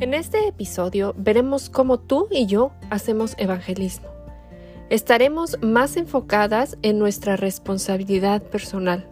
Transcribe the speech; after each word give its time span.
En 0.00 0.14
este 0.14 0.48
episodio 0.48 1.14
veremos 1.18 1.68
cómo 1.68 2.00
tú 2.00 2.26
y 2.30 2.46
yo 2.46 2.72
hacemos 2.88 3.34
evangelismo. 3.36 4.08
Estaremos 4.88 5.58
más 5.60 5.98
enfocadas 5.98 6.78
en 6.80 6.98
nuestra 6.98 7.36
responsabilidad 7.36 8.42
personal, 8.42 9.06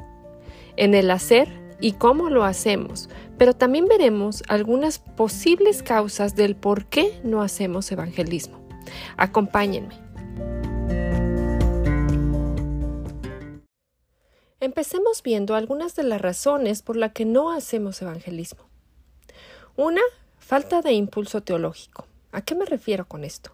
en 0.77 0.95
el 0.95 1.11
hacer 1.11 1.47
y 1.79 1.93
cómo 1.93 2.31
lo 2.31 2.43
hacemos, 2.43 3.11
pero 3.37 3.53
también 3.53 3.85
veremos 3.85 4.43
algunas 4.49 4.99
posibles 4.99 5.83
causas 5.83 6.37
del 6.37 6.57
por 6.57 6.87
qué 6.87 7.21
no 7.23 7.43
hacemos 7.43 7.93
evangelismo. 7.93 8.59
Acompáñenme. 9.19 9.95
Empecemos 14.59 15.23
viendo 15.23 15.55
algunas 15.55 15.95
de 15.97 16.05
las 16.05 16.23
razones 16.23 16.81
por 16.81 16.97
las 16.97 17.13
que 17.13 17.27
no 17.27 17.53
hacemos 17.53 18.01
evangelismo. 18.01 18.71
Una, 19.77 20.01
falta 20.49 20.81
de 20.81 20.95
impulso 20.95 21.43
teológico. 21.43 22.07
¿A 22.33 22.41
qué 22.41 22.55
me 22.55 22.65
refiero 22.65 23.07
con 23.07 23.23
esto? 23.23 23.51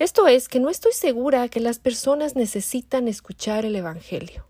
Esto 0.00 0.26
es 0.26 0.48
que 0.48 0.58
no 0.58 0.68
estoy 0.68 0.90
segura 0.92 1.48
que 1.48 1.60
las 1.60 1.78
personas 1.78 2.34
necesitan 2.34 3.06
escuchar 3.06 3.64
el 3.64 3.76
Evangelio. 3.76 4.44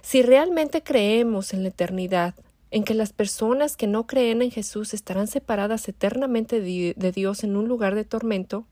Si 0.00 0.22
realmente 0.22 0.84
creemos 0.84 1.54
en 1.54 1.64
la 1.64 1.70
eternidad, 1.70 2.36
en 2.70 2.84
que 2.84 2.94
las 2.94 3.12
personas 3.12 3.76
que 3.76 3.88
no 3.88 4.06
creen 4.06 4.42
en 4.42 4.52
Jesús 4.52 4.94
estarán 4.94 5.26
separadas 5.26 5.88
eternamente 5.88 6.60
de 6.60 7.12
Dios 7.12 7.42
en 7.42 7.56
un 7.56 7.66
lugar 7.66 7.96
de 7.96 8.04
tormento, 8.04 8.68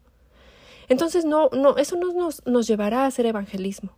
entonces 0.89 1.25
no, 1.25 1.49
no, 1.49 1.79
eso 1.79 1.97
no 1.97 2.13
nos, 2.13 2.47
nos 2.47 2.69
llevará 2.69 3.03
a 3.03 3.07
hacer 3.07 3.27
evangelismo. 3.27 3.91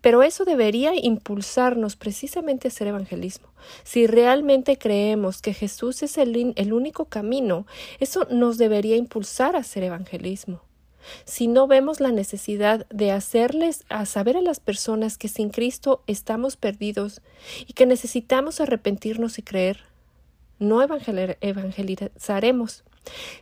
Pero 0.00 0.22
eso 0.22 0.44
debería 0.44 0.94
impulsarnos 0.94 1.96
precisamente 1.96 2.68
a 2.68 2.70
hacer 2.70 2.88
evangelismo. 2.88 3.48
Si 3.84 4.06
realmente 4.06 4.78
creemos 4.78 5.42
que 5.42 5.54
Jesús 5.54 6.02
es 6.02 6.18
el, 6.18 6.72
único 6.72 7.06
camino, 7.06 7.66
eso 7.98 8.26
nos 8.30 8.58
debería 8.58 8.96
impulsar 8.96 9.56
a 9.56 9.60
hacer 9.60 9.82
evangelismo 9.82 10.62
si 11.24 11.48
no 11.48 11.66
vemos 11.66 11.98
la 11.98 12.12
necesidad 12.12 12.86
de 12.90 13.10
hacerles 13.10 13.84
a 13.88 14.04
saber 14.04 14.36
a 14.36 14.42
las 14.42 14.60
personas 14.60 15.16
que 15.16 15.28
sin 15.28 15.48
Cristo 15.48 16.02
estamos 16.06 16.58
perdidos 16.58 17.22
y 17.66 17.72
que 17.72 17.86
necesitamos 17.86 18.60
arrepentirnos 18.60 19.38
y 19.38 19.42
creer, 19.42 19.80
no 20.58 20.82
evangelizaremos. 20.82 22.84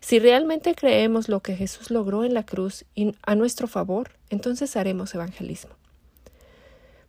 Si 0.01 0.19
realmente 0.19 0.75
creemos 0.75 1.29
lo 1.29 1.41
que 1.41 1.57
Jesús 1.57 1.91
logró 1.91 2.25
en 2.25 2.33
la 2.33 2.47
cruz 2.47 2.85
y 2.95 3.15
a 3.23 3.35
nuestro 3.35 3.67
favor, 3.67 4.13
entonces 4.31 4.77
haremos 4.77 5.15
evangelismo. 5.15 5.73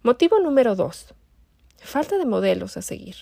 Motivo 0.02 0.40
número 0.40 0.78
dos. 0.78 1.14
Falta 1.76 2.18
de 2.18 2.26
modelos 2.26 2.78
a 2.78 2.82
seguir. 2.82 3.18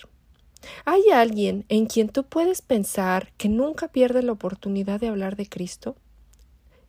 ¿Hay 0.84 1.10
alguien 1.12 1.64
en 1.68 1.86
quien 1.86 2.08
tú 2.08 2.22
puedes 2.22 2.62
pensar 2.62 3.32
que 3.36 3.48
nunca 3.48 3.88
pierde 3.88 4.22
la 4.22 4.30
oportunidad 4.30 5.00
de 5.00 5.08
hablar 5.08 5.34
de 5.34 5.48
Cristo? 5.48 5.96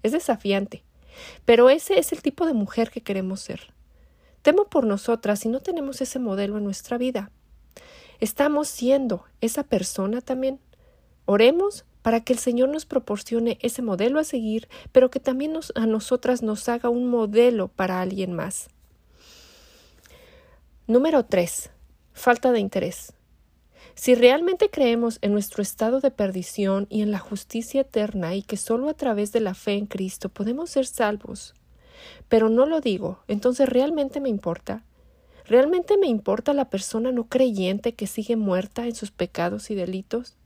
Es 0.04 0.12
desafiante, 0.12 0.84
pero 1.44 1.72
ese 1.72 1.98
es 1.98 2.12
el 2.12 2.22
tipo 2.22 2.46
de 2.46 2.54
mujer 2.54 2.92
que 2.92 3.02
queremos 3.02 3.42
ser. 3.42 3.74
Temo 4.44 4.66
por 4.66 4.86
nosotras 4.86 5.40
si 5.40 5.50
no 5.50 5.60
tenemos 5.60 6.02
ese 6.02 6.20
modelo 6.20 6.60
en 6.60 6.66
nuestra 6.66 7.00
vida. 7.00 7.32
¿Estamos 8.20 8.68
siendo 8.68 9.26
esa 9.42 9.64
persona 9.64 10.22
también? 10.22 10.60
Oremos 11.26 11.86
para 12.04 12.24
que 12.24 12.34
el 12.34 12.38
Señor 12.38 12.70
nos 12.70 12.86
proporcione 12.86 13.58
ese 13.60 13.82
modelo 13.82 14.20
a 14.20 14.24
seguir, 14.24 14.70
pero 14.92 15.10
que 15.10 15.20
también 15.20 15.54
a 15.74 15.86
nosotras 15.88 16.44
nos 16.44 16.70
haga 16.70 16.90
un 16.90 17.08
modelo 17.08 17.70
para 17.70 18.02
alguien 18.02 18.34
más. 18.34 18.70
Número 20.90 21.24
3. 21.24 21.70
Falta 22.14 22.52
de 22.52 22.60
interés. 22.60 23.14
Si 23.94 24.16
realmente 24.16 24.72
creemos 24.72 25.20
en 25.22 25.34
nuestro 25.34 25.62
estado 25.62 26.00
de 26.00 26.10
perdición 26.10 26.88
y 26.90 27.04
en 27.04 27.12
la 27.12 27.20
justicia 27.20 27.82
eterna 27.82 28.34
y 28.34 28.42
que 28.42 28.58
solo 28.58 28.90
a 28.90 28.96
través 28.96 29.32
de 29.32 29.40
la 29.40 29.54
fe 29.54 29.74
en 29.74 29.86
Cristo 29.86 30.30
podemos 30.30 30.72
ser 30.72 30.88
salvos, 30.88 31.54
pero 32.28 32.50
no 32.50 32.66
lo 32.66 32.82
digo, 32.82 33.20
entonces 33.28 33.70
realmente 33.70 34.20
me 34.20 34.30
importa. 34.30 34.84
¿Realmente 35.46 35.96
me 35.96 36.08
importa 36.08 36.56
la 36.56 36.72
persona 36.72 37.12
no 37.12 37.26
creyente 37.26 37.94
que 37.94 38.08
sigue 38.08 38.36
muerta 38.36 38.88
en 38.88 38.96
sus 38.96 39.12
pecados 39.12 39.70
y 39.70 39.76
delitos? 39.76 40.38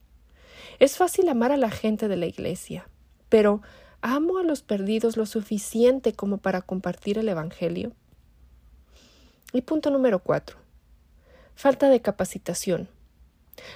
Es 0.78 0.98
fácil 0.98 1.30
amar 1.30 1.52
a 1.52 1.56
la 1.56 1.70
gente 1.70 2.06
de 2.06 2.18
la 2.18 2.26
Iglesia, 2.26 2.86
pero 3.30 3.62
¿amo 4.02 4.36
a 4.36 4.42
los 4.42 4.60
perdidos 4.60 5.16
lo 5.16 5.24
suficiente 5.24 6.12
como 6.12 6.36
para 6.36 6.60
compartir 6.60 7.16
el 7.16 7.30
Evangelio? 7.30 7.92
Y 9.54 9.62
punto 9.62 9.88
número 9.90 10.18
cuatro. 10.18 10.56
Falta 11.54 11.88
de 11.88 12.02
capacitación. 12.02 12.88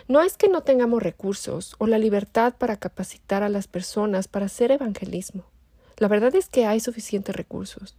No 0.09 0.23
es 0.23 0.37
que 0.37 0.49
no 0.49 0.65
tengamos 0.65 1.01
recursos 1.01 1.77
o 1.79 1.87
la 1.87 1.99
libertad 1.99 2.57
para 2.59 2.79
capacitar 2.79 3.45
a 3.45 3.49
las 3.49 3.69
personas 3.69 4.27
para 4.27 4.47
hacer 4.47 4.73
evangelismo. 4.73 5.45
La 5.99 6.09
verdad 6.09 6.35
es 6.35 6.49
que 6.49 6.67
hay 6.67 6.81
suficientes 6.81 7.37
recursos. 7.37 7.97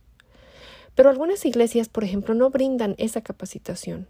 Pero 0.94 1.10
algunas 1.10 1.46
iglesias, 1.46 1.88
por 1.88 2.04
ejemplo, 2.04 2.34
no 2.34 2.50
brindan 2.50 2.96
esa 2.98 3.22
capacitación. 3.22 4.08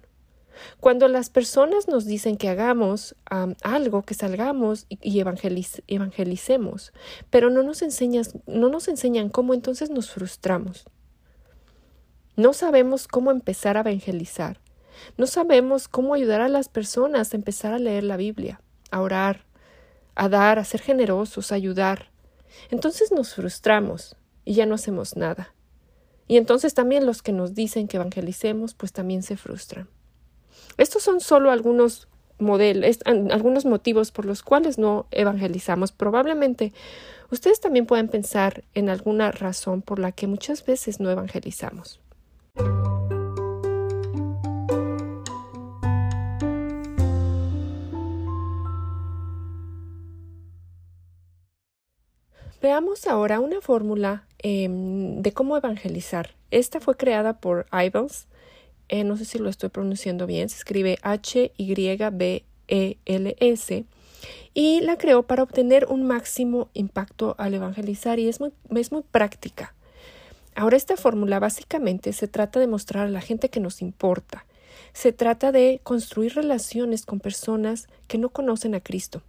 Cuando 0.80 1.08
las 1.08 1.30
personas 1.30 1.88
nos 1.88 2.08
dicen 2.08 2.38
que 2.38 2.50
hagamos 2.50 3.16
algo, 3.62 4.02
que 4.02 4.16
salgamos 4.16 4.88
y, 4.90 5.20
evangelicemos, 5.20 6.92
pero 7.30 7.52
no 7.52 7.62
nos, 7.62 7.84
no 8.48 8.70
nos 8.70 8.88
enseñan 8.88 9.30
cómo, 9.30 9.54
entonces 9.54 9.92
nos 9.92 10.10
frustramos. 10.10 10.88
No 12.40 12.54
sabemos 12.54 13.10
cómo 13.10 13.32
empezar 13.32 13.76
a 13.76 13.82
evangelizar. 13.82 14.62
No 15.18 15.28
sabemos 15.28 15.90
cómo 15.90 16.14
ayudar 16.14 16.40
a 16.40 16.48
las 16.48 16.70
personas 16.70 17.34
a 17.34 17.36
empezar 17.36 17.74
a 17.74 17.80
leer 17.80 18.06
la 18.06 18.16
Biblia, 18.16 18.62
a 18.92 19.02
orar, 19.02 19.44
a 20.16 20.30
dar, 20.30 20.58
a 20.58 20.64
ser 20.64 20.80
generosos, 20.80 21.52
a 21.52 21.56
ayudar. 21.56 22.12
Entonces 22.72 23.12
nos 23.12 23.36
frustramos 23.36 24.16
y 24.46 24.54
ya 24.54 24.66
no 24.66 24.76
hacemos 24.76 25.18
nada. 25.18 25.54
Y 26.30 26.38
entonces 26.38 26.74
también 26.74 27.06
los 27.06 27.22
que 27.22 27.34
nos 27.34 27.56
dicen 27.56 27.90
que 27.90 27.98
evangelicemos, 27.98 28.74
pues 28.74 28.94
también 28.94 29.22
se 29.22 29.36
frustran. 29.36 29.90
Estos 30.78 31.04
son 31.04 31.20
solo 31.20 31.52
algunos 31.52 32.08
modelos, 32.38 33.00
algunos 33.06 33.66
motivos 33.66 34.12
por 34.14 34.24
los 34.24 34.44
cuales 34.44 34.78
no 34.78 35.08
evangelizamos. 35.12 35.92
Probablemente 35.92 36.72
ustedes 37.32 37.60
también 37.60 37.86
pueden 37.86 38.08
pensar 38.08 38.64
en 38.76 38.88
alguna 38.88 39.34
razón 39.34 39.82
por 39.82 40.00
la 40.00 40.14
que 40.14 40.28
muchas 40.28 40.66
veces 40.66 41.02
no 41.02 41.12
evangelizamos. 41.12 42.00
Veamos 52.62 53.08
ahora 53.08 53.40
una 53.40 53.62
fórmula 53.62 54.26
em, 54.40 55.22
de 55.22 55.32
cómo 55.32 55.56
evangelizar. 55.56 56.36
Esta 56.52 56.82
fue 56.82 56.98
creada 56.98 57.40
por 57.40 57.68
Ivels. 57.72 58.28
Eh, 58.90 59.06
no 59.06 59.16
sé 59.16 59.24
si 59.24 59.40
lo 59.40 59.48
estoy 59.50 59.70
pronunciando 59.70 60.28
bien. 60.28 60.50
Se 60.50 60.58
escribe 60.58 61.00
H-Y-B-E-L-S. 61.02 62.46
Y 64.54 64.82
la 64.82 64.98
creó 64.98 65.24
para 65.24 65.44
obtener 65.44 65.86
un 65.86 66.04
máximo 66.04 66.68
impacto 66.74 67.36
al 67.38 67.54
evangelizar 67.54 68.20
y 68.20 68.28
es 68.28 68.42
muy, 68.42 68.52
es 68.76 68.92
muy 68.92 69.04
práctica. 69.04 69.74
Ahora 70.54 70.76
esta 70.76 70.98
fórmula 70.98 71.40
básicamente 71.40 72.12
se 72.12 72.28
trata 72.28 72.60
de 72.60 72.68
mostrar 72.68 73.08
a 73.08 73.10
la 73.10 73.22
gente 73.22 73.48
que 73.48 73.62
nos 73.62 73.82
importa. 73.82 74.46
Se 74.92 75.14
trata 75.14 75.54
de 75.54 75.80
construir 75.84 76.34
relaciones 76.36 77.06
con 77.06 77.22
personas 77.22 77.88
que 78.08 78.18
no 78.18 78.28
conocen 78.28 78.76
a 78.76 78.82
Cristo. 78.82 79.22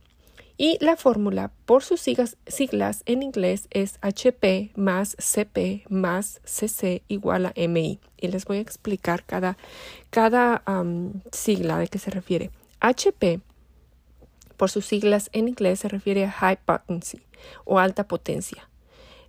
Y 0.62 0.76
la 0.84 0.96
fórmula 0.98 1.50
por 1.64 1.82
sus 1.82 2.02
siglas, 2.02 3.02
en 3.06 3.22
inglés 3.22 3.66
es 3.70 3.98
HP 4.02 4.72
más 4.76 5.16
CP 5.18 5.86
más 5.88 6.42
CC 6.44 7.02
igual 7.08 7.46
a 7.46 7.54
MI. 7.56 7.98
Y 8.18 8.28
les 8.28 8.44
voy 8.44 8.58
a 8.58 8.60
explicar 8.60 9.24
cada, 9.24 9.56
cada 10.10 10.62
sigla 11.32 11.78
de 11.78 11.88
qué 11.88 11.98
se 11.98 12.10
refiere. 12.10 12.50
HP 12.80 13.40
por 14.58 14.68
sus 14.68 14.84
siglas 14.84 15.30
en 15.32 15.48
inglés 15.48 15.80
se 15.80 15.88
refiere 15.88 16.26
a 16.26 16.30
high 16.30 16.58
potency 16.62 17.22
o 17.64 17.78
alta 17.78 18.06
potencia. 18.06 18.68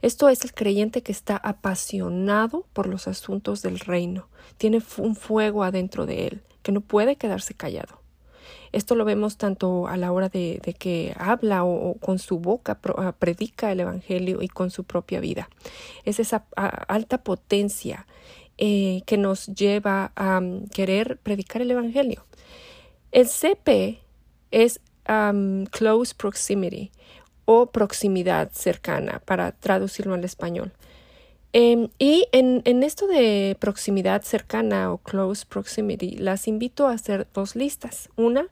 Esto 0.01 0.27
es 0.27 0.43
el 0.43 0.53
creyente 0.53 1.01
que 1.01 1.13
está 1.13 1.37
apasionado 1.37 2.65
por 2.73 2.87
los 2.87 3.07
asuntos 3.07 3.61
del 3.61 3.79
reino, 3.79 4.27
tiene 4.57 4.83
un 4.97 5.15
fuego 5.15 5.63
adentro 5.63 6.05
de 6.05 6.27
él, 6.27 6.43
que 6.61 6.73
no 6.73 6.81
puede 6.81 7.15
quedarse 7.15 7.53
callado. 7.53 8.00
Esto 8.71 8.95
lo 8.95 9.03
vemos 9.03 9.37
tanto 9.37 9.87
a 9.87 9.97
la 9.97 10.11
hora 10.11 10.29
de, 10.29 10.59
que 10.79 11.13
habla 11.17 11.65
o, 11.65 11.95
con 11.95 12.19
su 12.19 12.39
boca 12.39 12.79
ah, 12.97 13.13
predica 13.17 13.71
el 13.71 13.81
Evangelio 13.81 14.41
y 14.41 14.47
con 14.47 14.71
su 14.71 14.85
propia 14.85 15.19
vida. 15.19 15.49
Es 16.05 16.19
esa 16.19 16.45
alta 16.55 17.17
potencia 17.23 18.07
eh, 18.57 19.01
que 19.05 19.17
nos 19.17 19.47
lleva 19.47 20.11
a 20.15 20.39
mm, 20.39 20.67
querer 20.67 21.17
predicar 21.17 21.61
el 21.61 21.71
Evangelio. 21.71 22.25
El 23.11 23.27
CP 23.27 23.99
es 24.51 24.79
close 25.71 26.15
proximity 26.15 26.91
o 27.43 27.65
proximidad 27.65 28.51
cercana, 28.53 29.21
para 29.25 29.51
traducirlo 29.51 30.13
al 30.13 30.23
español. 30.23 30.71
Em, 31.51 31.89
y 31.99 32.27
en, 32.31 32.61
en, 32.63 32.83
esto 32.83 33.07
de 33.07 33.57
proximidad 33.59 34.21
cercana 34.21 34.93
o 34.93 34.99
close 34.99 35.45
proximity, 35.45 36.11
las 36.11 36.47
invito 36.47 36.87
a 36.87 36.93
hacer 36.93 37.27
dos 37.33 37.57
listas. 37.57 38.09
Una 38.15 38.47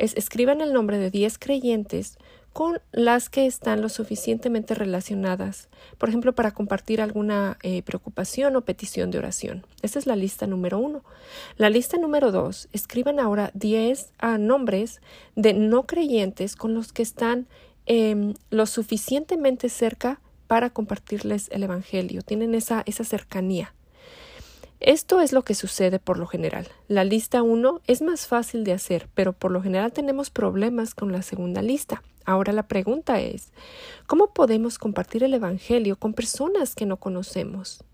es 0.00 0.16
escriban 0.16 0.60
el 0.60 0.72
nombre 0.72 0.98
de 0.98 1.10
10 1.10 1.38
creyentes 1.38 2.18
con 2.52 2.80
las 2.90 3.28
que 3.28 3.46
están 3.46 3.80
lo 3.80 3.88
suficientemente 3.88 4.74
relacionadas, 4.74 5.68
por 5.98 6.08
ejemplo, 6.08 6.34
para 6.34 6.50
compartir 6.50 7.00
alguna 7.00 7.58
eh, 7.62 7.82
preocupación 7.82 8.56
o 8.56 8.62
petición 8.62 9.12
de 9.12 9.18
oración. 9.18 9.64
Esa 9.82 10.00
es 10.00 10.06
la 10.06 10.16
lista 10.16 10.48
número 10.48 10.78
uno. 10.78 11.04
La 11.56 11.70
lista 11.70 11.96
número 11.96 12.32
dos, 12.32 12.68
escriban 12.72 13.20
ahora 13.20 13.52
10 13.54 14.12
ah, 14.18 14.38
nombres 14.38 15.00
de 15.36 15.52
no 15.54 15.86
creyentes 15.86 16.56
con 16.56 16.74
los 16.74 16.92
que 16.92 17.02
están 17.02 17.46
em, 17.86 18.34
lo 18.50 18.66
suficientemente 18.66 19.68
cerca 19.68 20.20
para 20.48 20.70
compartirles 20.70 21.48
el 21.52 21.62
Evangelio, 21.62 22.22
tienen 22.22 22.56
esa, 22.56 22.82
esa 22.84 23.04
cercanía. 23.04 23.72
Esto 24.80 25.20
es 25.20 25.34
lo 25.34 25.44
que 25.44 25.54
sucede 25.54 25.98
por 25.98 26.18
lo 26.18 26.26
general. 26.26 26.66
La 26.88 27.04
lista 27.04 27.42
1 27.42 27.82
es 27.86 28.00
más 28.00 28.26
fácil 28.26 28.64
de 28.64 28.72
hacer, 28.72 29.10
pero 29.12 29.34
por 29.34 29.50
lo 29.50 29.60
general 29.60 29.92
tenemos 29.92 30.30
problemas 30.30 30.94
con 30.94 31.12
la 31.12 31.20
segunda 31.20 31.60
lista. 31.60 32.02
Ahora 32.24 32.54
la 32.54 32.66
pregunta 32.66 33.20
es, 33.20 33.52
¿cómo 34.06 34.32
podemos 34.32 34.78
compartir 34.78 35.22
el 35.22 35.34
Evangelio 35.34 35.96
con 35.96 36.14
personas 36.14 36.74
que 36.74 36.86
no 36.86 36.96
conocemos? 36.96 37.84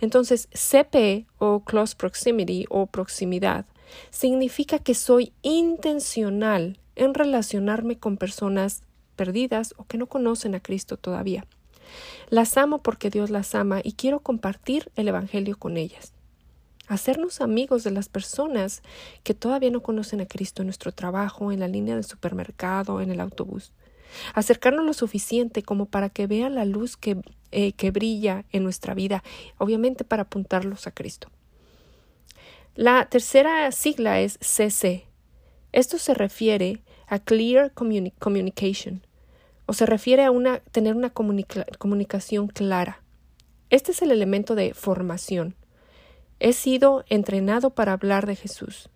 Entonces, 0.00 0.48
CP 0.54 1.26
o 1.36 1.60
Close 1.64 1.94
Proximity 1.96 2.64
o 2.70 2.86
proximidad 2.86 3.66
significa 4.08 4.78
que 4.78 4.94
soy 4.94 5.34
intencional 5.42 6.78
en 6.96 7.12
relacionarme 7.12 7.98
con 7.98 8.16
personas 8.16 8.84
perdidas 9.16 9.74
o 9.76 9.84
que 9.84 9.98
no 9.98 10.06
conocen 10.06 10.54
a 10.54 10.60
Cristo 10.60 10.96
todavía. 10.96 11.44
Las 12.30 12.56
amo 12.56 12.82
porque 12.82 13.10
Dios 13.10 13.28
las 13.28 13.54
ama 13.54 13.82
y 13.84 13.92
quiero 13.92 14.20
compartir 14.20 14.90
el 14.96 15.08
Evangelio 15.08 15.58
con 15.58 15.76
ellas 15.76 16.14
hacernos 16.88 17.40
amigos 17.40 17.84
de 17.84 17.90
las 17.90 18.08
personas 18.08 18.82
que 19.22 19.34
todavía 19.34 19.70
no 19.70 19.82
conocen 19.82 20.20
a 20.20 20.26
Cristo 20.26 20.62
en 20.62 20.66
nuestro 20.66 20.92
trabajo, 20.92 21.52
en 21.52 21.60
la 21.60 21.68
línea 21.68 21.94
del 21.94 22.04
supermercado, 22.04 23.00
en 23.00 23.10
el 23.10 23.20
autobús. 23.20 23.72
Acercarnos 24.34 24.84
lo 24.84 24.92
suficiente 24.92 25.62
como 25.62 25.86
para 25.86 26.10
que 26.10 26.26
vean 26.26 26.54
la 26.54 26.64
luz 26.64 26.96
que, 26.96 27.22
eh, 27.50 27.72
que 27.72 27.90
brilla 27.90 28.44
en 28.50 28.62
nuestra 28.62 28.94
vida, 28.94 29.22
obviamente 29.58 30.04
para 30.04 30.22
apuntarlos 30.22 30.86
a 30.86 30.90
Cristo. 30.90 31.28
La 32.74 33.06
tercera 33.06 33.70
sigla 33.72 34.20
es 34.20 34.38
CC. 34.40 35.06
Esto 35.72 35.98
se 35.98 36.14
refiere 36.14 36.82
a 37.06 37.18
Clear 37.18 37.72
Communication, 37.72 39.06
o 39.66 39.74
se 39.74 39.86
refiere 39.86 40.24
a 40.24 40.30
una, 40.30 40.60
tener 40.60 40.94
una 40.94 41.10
comunicación 41.10 42.48
clara. 42.48 43.02
Este 43.70 43.92
es 43.92 44.02
el 44.02 44.10
elemento 44.10 44.54
de 44.54 44.74
formación. 44.74 45.54
He 46.44 46.52
sido 46.54 47.04
entrenado 47.08 47.70
para 47.70 47.92
hablar 47.92 48.26
de 48.26 48.34
Jesús. 48.34 48.88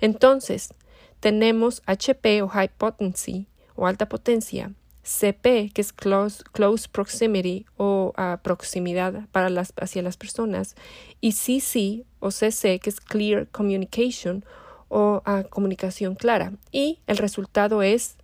Entonces, 0.00 0.74
tenemos 1.20 1.80
HP 1.86 2.42
o 2.42 2.48
High 2.48 2.72
Potency 2.76 3.46
o 3.76 3.86
alta 3.86 4.08
potencia, 4.08 4.72
CP, 5.04 5.70
que 5.72 5.80
es 5.80 5.92
close, 5.92 6.42
proximity 6.90 7.66
o 7.76 8.12
ah, 8.16 8.40
proximidad 8.42 9.28
para 9.30 9.48
las, 9.48 9.72
hacia 9.76 10.02
las 10.02 10.16
personas, 10.16 10.74
y 11.20 11.32
CC 11.34 12.04
o 12.18 12.32
CC, 12.32 12.80
que 12.80 12.90
es 12.90 13.00
clear 13.00 13.46
communication 13.46 14.44
o 14.88 15.22
ah, 15.24 15.44
comunicación 15.48 16.16
clara. 16.16 16.52
Y 16.72 16.98
el 17.06 17.18
resultado 17.18 17.82
es 17.82 18.16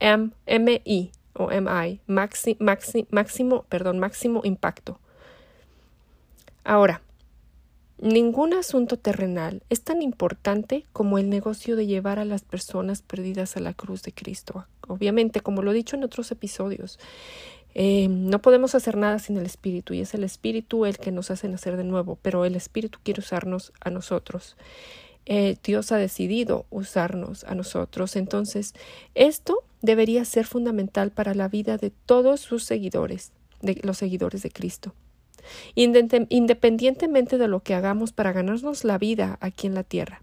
M, 0.00 0.32
MI 0.46 1.12
o 1.32 1.48
MI, 1.48 2.00
máximo, 2.06 3.64
perdón, 3.70 3.98
máximo 3.98 4.42
impacto. 4.44 5.00
Ahora, 6.62 7.00
Ningún 8.00 8.54
asunto 8.54 8.96
terrenal 8.98 9.62
es 9.68 9.82
tan 9.82 10.00
importante 10.00 10.86
como 10.90 11.18
el 11.18 11.28
negocio 11.28 11.76
de 11.76 11.86
llevar 11.86 12.18
a 12.18 12.24
las 12.24 12.40
personas 12.40 13.02
perdidas 13.02 13.58
a 13.58 13.60
la 13.60 13.74
cruz 13.74 14.02
de 14.02 14.12
Cristo. 14.12 14.64
Obviamente, 14.88 15.42
como 15.42 15.60
lo 15.60 15.70
he 15.70 15.74
dicho 15.74 15.96
en 15.96 16.04
otros 16.04 16.30
episodios, 16.30 16.98
eh, 17.74 18.08
no 18.08 18.40
podemos 18.40 18.74
hacer 18.74 18.96
nada 18.96 19.18
sin 19.18 19.36
el 19.36 19.44
Espíritu 19.44 19.92
y 19.92 20.00
es 20.00 20.14
el 20.14 20.24
Espíritu 20.24 20.86
el 20.86 20.96
que 20.96 21.12
nos 21.12 21.30
hace 21.30 21.46
nacer 21.50 21.76
de 21.76 21.84
nuevo, 21.84 22.18
pero 22.22 22.46
el 22.46 22.56
Espíritu 22.56 22.98
quiere 23.02 23.20
usarnos 23.20 23.70
a 23.82 23.90
nosotros. 23.90 24.56
Eh, 25.26 25.58
Dios 25.62 25.92
ha 25.92 25.98
decidido 25.98 26.64
usarnos 26.70 27.44
a 27.44 27.54
nosotros. 27.54 28.16
Entonces, 28.16 28.72
esto 29.14 29.58
debería 29.82 30.24
ser 30.24 30.46
fundamental 30.46 31.10
para 31.10 31.34
la 31.34 31.48
vida 31.48 31.76
de 31.76 31.90
todos 31.90 32.40
sus 32.40 32.64
seguidores, 32.64 33.32
de 33.60 33.78
los 33.82 33.98
seguidores 33.98 34.42
de 34.42 34.50
Cristo 34.50 34.94
independientemente 35.74 37.38
de 37.38 37.48
lo 37.48 37.60
que 37.60 37.74
hagamos 37.74 38.12
para 38.12 38.32
ganarnos 38.32 38.84
la 38.84 38.98
vida 38.98 39.38
aquí 39.40 39.66
en 39.66 39.74
la 39.74 39.84
tierra. 39.84 40.22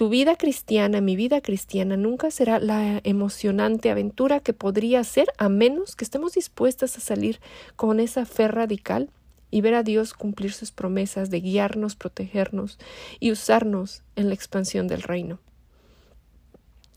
Tu 0.00 0.08
vida 0.08 0.36
cristiana, 0.36 1.02
mi 1.02 1.14
vida 1.14 1.42
cristiana, 1.42 1.96
nunca 1.96 2.30
será 2.30 2.58
la 2.58 3.02
emocionante 3.04 3.90
aventura 3.90 4.40
que 4.40 4.54
podría 4.54 5.04
ser 5.04 5.28
a 5.36 5.50
menos 5.50 5.94
que 5.94 6.04
estemos 6.04 6.32
dispuestas 6.32 6.96
a 6.96 7.00
salir 7.00 7.38
con 7.76 8.00
esa 8.00 8.24
fe 8.24 8.48
radical 8.48 9.10
y 9.50 9.60
ver 9.60 9.74
a 9.74 9.82
Dios 9.82 10.14
cumplir 10.14 10.52
sus 10.52 10.72
promesas 10.72 11.28
de 11.28 11.40
guiarnos, 11.40 11.96
protegernos 11.96 12.78
y 13.18 13.30
usarnos 13.30 14.02
en 14.16 14.28
la 14.28 14.34
expansión 14.34 14.88
del 14.88 15.02
reino. 15.02 15.38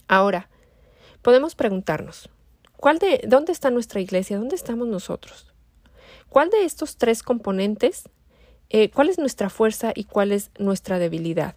Ahora, 0.07 0.49
podemos 1.21 1.55
preguntarnos, 1.55 2.29
¿cuál 2.77 2.99
de, 2.99 3.21
¿dónde 3.27 3.51
está 3.51 3.69
nuestra 3.69 3.99
iglesia? 3.99 4.37
¿Dónde 4.37 4.55
estamos 4.55 4.87
nosotros? 4.87 5.52
¿Cuál 6.33 6.49
de 6.49 6.65
estos 6.65 6.97
tres 6.97 7.21
componentes, 7.21 8.09
eh, 8.71 8.89
cuál 8.89 9.09
es 9.09 9.19
nuestra 9.19 9.51
fuerza 9.51 9.91
y 9.93 10.05
cuál 10.05 10.31
es 10.31 10.49
nuestra 10.57 10.97
debilidad? 10.97 11.55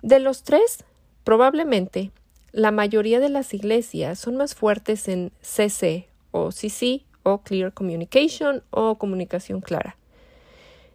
De 0.00 0.20
los 0.20 0.44
tres, 0.44 0.84
probablemente 1.24 2.12
la 2.52 2.70
mayoría 2.70 3.18
de 3.18 3.30
las 3.30 3.52
iglesias 3.54 4.20
son 4.20 4.36
más 4.36 4.54
fuertes 4.54 5.08
en 5.08 5.32
CC 5.40 6.06
o 6.30 6.52
CC 6.52 7.04
o 7.24 7.38
Clear 7.38 7.74
Communication 7.74 8.62
o 8.70 8.96
comunicación 8.96 9.60
clara. 9.60 9.96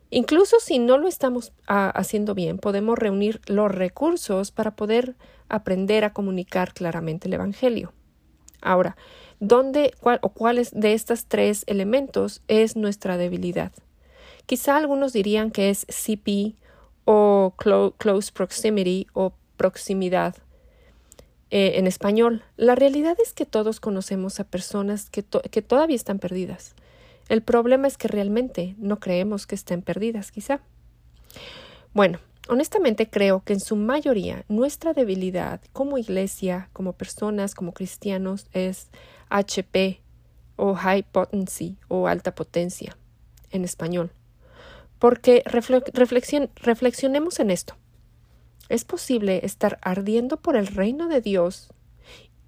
Incluso 0.09 0.61
si 0.61 0.79
no 0.79 0.97
lo 0.97 1.09
estamos 1.09 1.51
ah, 1.67 1.91
haciendo 1.93 2.33
bien, 2.33 2.59
podemos 2.59 2.97
reunir 2.97 3.41
los 3.45 3.69
recursos 3.69 4.51
para 4.51 4.77
poder 4.77 5.15
aprender 5.49 6.05
a 6.05 6.13
comunicar 6.13 6.73
claramente 6.73 7.27
el 7.27 7.33
Evangelio. 7.33 7.91
Ahora, 8.63 8.95
¿Dónde 9.43 9.93
cuál, 9.99 10.19
o 10.21 10.29
cuáles 10.29 10.71
de 10.71 10.93
estos 10.93 11.25
tres 11.25 11.65
elementos 11.67 12.41
es 12.47 12.77
nuestra 12.77 13.17
debilidad? 13.17 13.73
Quizá 14.45 14.77
algunos 14.77 15.11
dirían 15.11 15.51
que 15.51 15.69
es 15.69 15.85
CP 15.89 16.55
o 17.03 17.53
close 17.57 18.31
proximity 18.31 19.07
o 19.11 19.33
proximidad. 19.57 20.37
Eh, 21.51 21.73
en 21.75 21.87
español, 21.87 22.41
la 22.55 22.75
realidad 22.75 23.17
es 23.21 23.33
que 23.33 23.45
todos 23.45 23.81
conocemos 23.81 24.39
a 24.39 24.45
personas 24.45 25.09
que, 25.09 25.25
que 25.51 25.61
todavía 25.61 25.97
están 25.97 26.19
perdidas. 26.19 26.73
El 27.27 27.41
problema 27.41 27.87
es 27.87 27.97
que 27.97 28.07
realmente 28.07 28.75
no 28.77 29.01
creemos 29.01 29.45
que 29.45 29.55
estén 29.55 29.81
perdidas, 29.81 30.31
quizá. 30.31 30.61
Bueno, 31.93 32.19
honestamente 32.47 33.09
creo 33.09 33.43
que 33.43 33.53
en 33.53 33.59
su 33.59 33.75
mayoría 33.75 34.45
nuestra 34.47 34.93
debilidad 34.93 35.61
como 35.71 35.97
iglesia, 35.97 36.69
como 36.73 36.93
personas, 36.93 37.55
como 37.55 37.73
cristianos, 37.73 38.47
es 38.53 38.89
HP 39.29 40.01
o 40.55 40.75
High 40.75 41.03
Potency 41.03 41.77
o 41.87 42.07
alta 42.07 42.35
potencia 42.35 42.97
en 43.49 43.63
español. 43.63 44.11
Porque 44.99 45.43
reflexionemos 45.45 47.39
en 47.39 47.51
esto. 47.51 47.75
¿Es 48.69 48.85
posible 48.85 49.41
estar 49.43 49.77
ardiendo 49.81 50.37
por 50.37 50.55
el 50.55 50.67
reino 50.67 51.07
de 51.07 51.19
Dios 51.21 51.73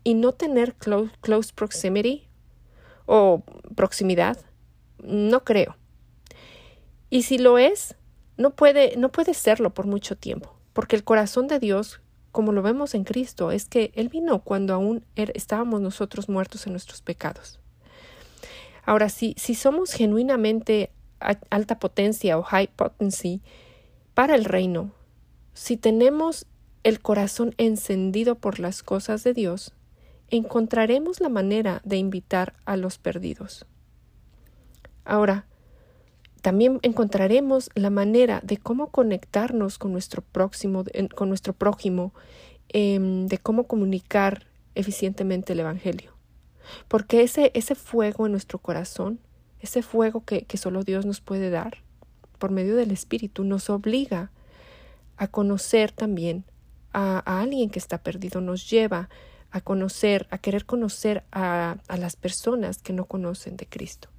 y 0.03 0.13
no 0.13 0.31
tener 0.31 0.75
close 0.75 1.53
proximity 1.53 2.27
o 3.05 3.43
proximidad? 3.75 4.37
No 5.03 5.43
creo. 5.43 5.75
Y 7.09 7.23
si 7.23 7.37
lo 7.37 7.57
es, 7.57 7.95
no 8.37 8.51
puede, 8.51 8.97
no 8.97 9.11
puede 9.11 9.33
serlo 9.33 9.73
por 9.73 9.87
mucho 9.87 10.15
tiempo, 10.15 10.55
porque 10.73 10.95
el 10.95 11.03
corazón 11.03 11.47
de 11.47 11.59
Dios 11.59 12.01
como 12.35 12.51
lo 12.51 12.61
vemos 12.61 12.95
en 12.95 13.05
Cristo, 13.05 13.49
es 13.49 13.69
que 13.69 13.93
Él 13.95 14.09
vino 14.09 14.39
cuando 14.39 14.73
aún 14.73 15.05
er, 15.15 15.31
estábamos 15.35 15.79
nosotros 15.79 16.27
muertos 16.27 16.67
en 16.67 16.73
nuestros 16.73 17.01
pecados. 17.01 17.61
Ahora, 18.83 19.07
si, 19.07 19.35
si 19.37 19.55
somos 19.55 19.93
genuinamente 19.93 20.91
alta 21.49 21.79
potencia 21.79 22.37
o 22.37 22.43
high 22.43 22.67
potency 22.67 23.41
para 24.13 24.35
el 24.35 24.43
reino, 24.43 24.91
si 25.53 25.77
tenemos 25.77 26.45
el 26.83 26.99
corazón 26.99 27.55
encendido 27.57 28.35
por 28.35 28.59
las 28.59 28.83
cosas 28.83 29.23
de 29.23 29.33
Dios, 29.33 29.73
encontraremos 30.27 31.21
la 31.21 31.29
manera 31.29 31.81
de 31.85 31.95
invitar 31.95 32.53
a 32.65 32.75
los 32.75 32.97
perdidos. 32.97 33.65
Ahora, 35.05 35.45
también 36.45 36.77
encontraremos 36.83 37.71
la 37.73 37.89
manera 37.89 38.39
de 38.43 38.57
cómo 38.57 38.91
conectarnos 38.91 39.79
con 39.79 39.91
nuestro 39.91 40.21
próximo, 40.21 40.83
con 41.15 41.27
nuestro 41.27 41.53
prójimo, 41.53 42.13
em, 42.69 43.25
de 43.25 43.39
cómo 43.39 43.63
comunicar 43.63 44.45
eficientemente 44.75 45.53
el 45.53 45.61
Evangelio. 45.61 46.11
Porque 46.87 47.23
ese, 47.23 47.49
ese 47.55 47.73
fuego 47.73 48.27
en 48.27 48.33
nuestro 48.33 48.59
corazón, 48.59 49.19
ese 49.59 49.81
fuego 49.81 50.23
que, 50.23 50.43
que 50.43 50.57
solo 50.57 50.83
Dios 50.83 51.03
nos 51.07 51.19
puede 51.19 51.49
dar, 51.49 51.79
por 52.37 52.51
medio 52.51 52.75
del 52.75 52.91
Espíritu, 52.91 53.43
nos 53.43 53.71
obliga 53.71 54.29
a 55.17 55.27
conocer 55.27 55.91
también 55.91 56.43
a, 56.93 57.23
a 57.25 57.41
alguien 57.41 57.71
que 57.71 57.79
está 57.79 57.97
perdido, 58.03 58.39
nos 58.39 58.69
lleva 58.69 59.09
a 59.49 59.61
conocer, 59.61 60.27
a 60.29 60.37
querer 60.37 60.67
conocer 60.67 61.23
a, 61.31 61.77
a 61.87 61.97
las 61.97 62.15
personas 62.15 62.83
que 62.83 62.93
no 62.93 63.05
conocen 63.05 63.57
de 63.57 63.65
Cristo. 63.65 64.09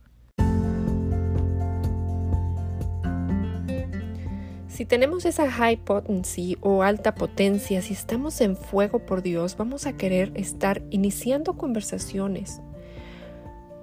Si 4.76 4.85
tenemos 4.85 5.25
esa 5.25 5.50
high 5.50 5.78
potency 5.78 6.59
o 6.61 6.83
alta 6.83 7.14
potencia, 7.14 7.80
si 7.80 7.95
estamos 7.95 8.42
en 8.42 8.59
fuego 8.59 8.99
por 8.99 9.23
Dios, 9.23 9.56
vamos 9.56 9.87
a 9.87 9.95
querer 9.95 10.33
estar 10.35 10.83
iniciando 10.90 11.54
conversaciones 11.54 12.61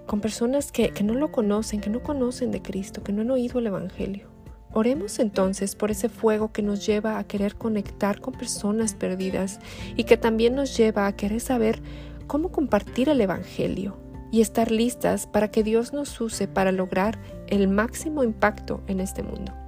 con 0.06 0.22
personas 0.22 0.72
que, 0.72 0.92
que, 0.92 1.04
no 1.04 1.16
lo 1.16 1.32
conocen, 1.32 1.82
que 1.82 1.90
no 1.90 2.04
conocen 2.04 2.52
de 2.52 2.62
Cristo, 2.62 3.02
que 3.02 3.12
no 3.12 3.24
han 3.24 3.32
oído 3.32 3.58
el 3.58 3.66
Evangelio. 3.66 4.28
Oremos 4.72 5.18
entonces 5.18 5.76
por 5.76 5.90
ese 5.90 6.10
fuego 6.10 6.52
que 6.52 6.62
nos 6.62 6.86
lleva 6.86 7.18
a 7.18 7.24
querer 7.24 7.56
conectar 7.56 8.22
con 8.22 8.36
personas 8.36 8.94
perdidas 8.94 9.60
y 9.96 10.04
que 10.04 10.18
también 10.18 10.54
nos 10.54 10.78
lleva 10.78 11.08
a 11.08 11.16
querer 11.16 11.42
saber 11.42 11.82
cómo 12.28 12.52
compartir 12.52 13.10
el 13.10 13.20
Evangelio 13.20 13.98
y 14.32 14.42
estar 14.42 14.70
listas 14.70 15.26
para 15.26 15.50
que 15.50 15.64
Dios 15.64 15.92
nos 15.92 16.22
use 16.22 16.48
para 16.48 16.72
lograr 16.72 17.18
el 17.48 17.68
máximo 17.68 18.24
impacto 18.24 18.84
en 18.86 19.00
este 19.00 19.24
mundo. 19.24 19.63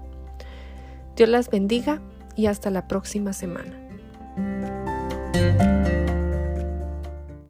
Dios 1.15 1.29
las 1.29 1.49
bendiga 1.49 2.01
y 2.35 2.47
hasta 2.47 2.69
la 2.69 2.87
próxima 2.87 3.33
semana. 3.33 3.73